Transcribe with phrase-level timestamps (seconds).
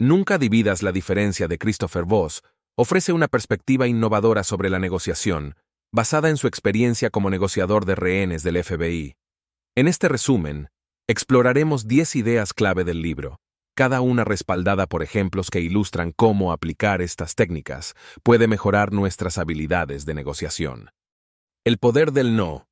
[0.00, 2.42] Nunca dividas la diferencia de Christopher Voss
[2.76, 5.56] ofrece una perspectiva innovadora sobre la negociación,
[5.92, 9.16] basada en su experiencia como negociador de rehenes del FBI.
[9.76, 10.68] En este resumen,
[11.08, 13.40] exploraremos 10 ideas clave del libro,
[13.74, 20.06] cada una respaldada por ejemplos que ilustran cómo aplicar estas técnicas puede mejorar nuestras habilidades
[20.06, 20.90] de negociación.
[21.64, 22.68] El poder del no.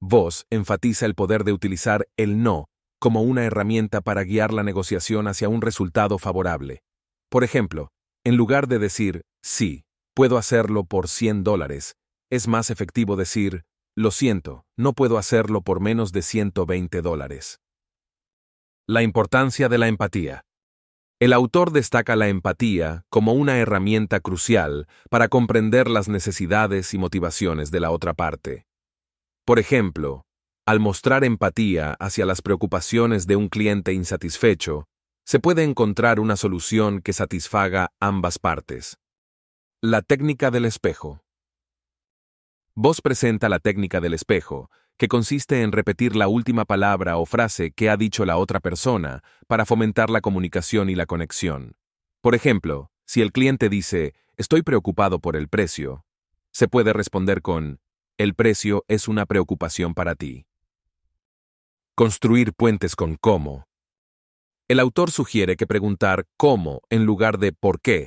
[0.00, 2.68] Voss enfatiza el poder de utilizar el no
[2.98, 6.82] como una herramienta para guiar la negociación hacia un resultado favorable.
[7.30, 7.90] Por ejemplo,
[8.24, 11.94] en lugar de decir, sí, puedo hacerlo por 100 dólares,
[12.30, 13.64] es más efectivo decir,
[13.96, 17.60] lo siento, no puedo hacerlo por menos de 120 dólares.
[18.86, 20.44] La importancia de la empatía.
[21.20, 27.72] El autor destaca la empatía como una herramienta crucial para comprender las necesidades y motivaciones
[27.72, 28.66] de la otra parte.
[29.44, 30.26] Por ejemplo,
[30.68, 34.86] al mostrar empatía hacia las preocupaciones de un cliente insatisfecho,
[35.24, 38.98] se puede encontrar una solución que satisfaga ambas partes.
[39.80, 41.22] La técnica del espejo.
[42.74, 47.70] Vos presenta la técnica del espejo, que consiste en repetir la última palabra o frase
[47.70, 51.76] que ha dicho la otra persona para fomentar la comunicación y la conexión.
[52.20, 56.04] Por ejemplo, si el cliente dice, estoy preocupado por el precio,
[56.50, 57.80] se puede responder con,
[58.18, 60.44] el precio es una preocupación para ti.
[61.98, 63.64] Construir puentes con cómo.
[64.68, 68.06] El autor sugiere que preguntar cómo en lugar de por qué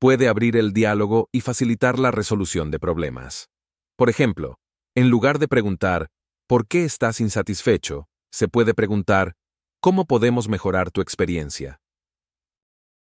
[0.00, 3.50] puede abrir el diálogo y facilitar la resolución de problemas.
[3.98, 4.56] Por ejemplo,
[4.94, 6.08] en lugar de preguntar
[6.48, 9.34] ¿por qué estás insatisfecho?, se puede preguntar
[9.82, 11.76] ¿cómo podemos mejorar tu experiencia?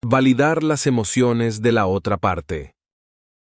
[0.04, 2.74] Validar las emociones de la otra parte.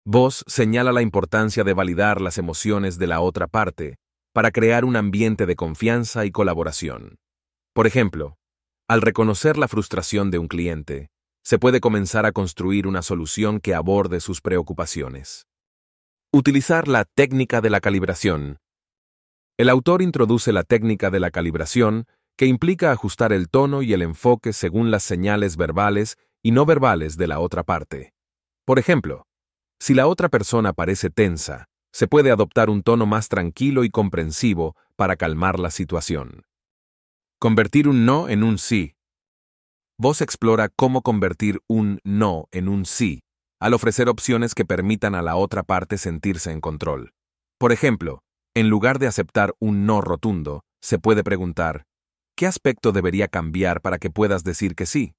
[0.05, 3.97] Vos señala la importancia de validar las emociones de la otra parte
[4.35, 7.21] para crear un ambiente de confianza y colaboración.
[7.73, 8.37] Por ejemplo,
[8.89, 11.09] al reconocer la frustración de un cliente,
[11.45, 15.47] se puede comenzar a construir una solución que aborde sus preocupaciones.
[16.33, 18.59] Utilizar la técnica de la calibración.
[19.57, 22.07] El autor introduce la técnica de la calibración,
[22.37, 27.17] que implica ajustar el tono y el enfoque según las señales verbales y no verbales
[27.17, 28.15] de la otra parte.
[28.65, 29.29] Por ejemplo,
[29.79, 34.75] si la otra persona parece tensa, se puede adoptar un tono más tranquilo y comprensivo
[34.97, 36.43] para calmar la situación.
[37.39, 38.97] Convertir un no en un sí.
[39.97, 43.21] Vos explora cómo convertir un no en un sí,
[43.61, 47.13] al ofrecer opciones que permitan a la otra parte sentirse en control.
[47.59, 48.25] Por ejemplo,
[48.55, 51.85] en lugar de aceptar un no rotundo, se puede preguntar,
[52.37, 55.15] ¿qué aspecto debería cambiar para que puedas decir que sí?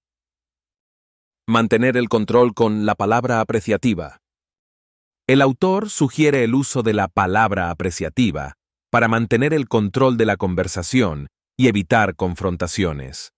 [1.47, 4.19] Mantener el control con la palabra apreciativa.
[5.28, 8.53] El autor sugiere el uso de la palabra apreciativa
[8.91, 13.31] para mantener el control de la conversación y evitar confrontaciones.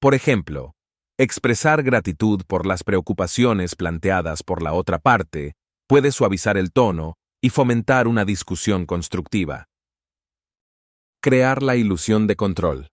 [0.00, 0.74] Por ejemplo,
[1.18, 5.54] expresar gratitud por las preocupaciones planteadas por la otra parte
[5.88, 9.64] puede suavizar el tono y fomentar una discusión constructiva.
[11.22, 12.88] Crear la ilusión de control.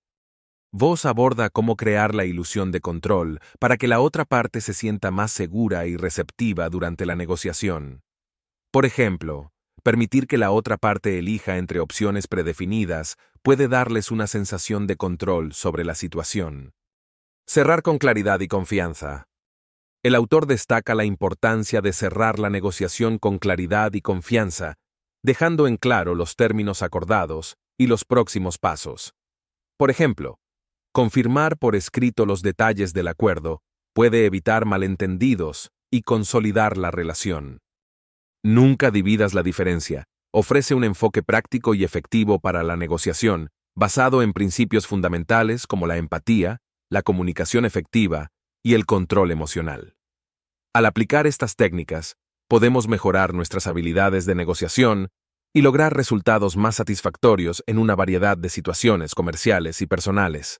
[0.71, 5.11] Vos aborda cómo crear la ilusión de control para que la otra parte se sienta
[5.11, 8.03] más segura y receptiva durante la negociación.
[8.77, 9.51] Por ejemplo,
[9.81, 15.53] permitir que la otra parte elija entre opciones predefinidas puede darles una sensación de control
[15.53, 16.75] sobre la situación.
[17.47, 19.25] Cerrar con claridad y confianza.
[20.03, 24.75] El autor destaca la importancia de cerrar la negociación con claridad y confianza,
[25.23, 29.15] dejando en claro los términos acordados y los próximos pasos.
[29.75, 30.37] Por ejemplo,
[30.91, 33.63] confirmar por escrito los detalles del acuerdo
[33.95, 37.57] puede evitar malentendidos y consolidar la relación.
[38.43, 40.05] Nunca dividas la diferencia.
[40.33, 45.97] Ofrece un enfoque práctico y efectivo para la negociación, basado en principios fundamentales como la
[45.97, 46.57] empatía,
[46.89, 48.29] la comunicación efectiva
[48.63, 49.95] y el control emocional.
[50.73, 52.15] Al aplicar estas técnicas,
[52.47, 55.09] podemos mejorar nuestras habilidades de negociación
[55.53, 60.59] y lograr resultados más satisfactorios en una variedad de situaciones comerciales y personales.